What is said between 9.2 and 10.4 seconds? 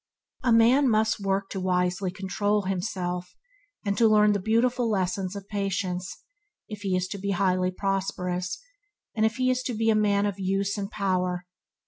he is to be a man of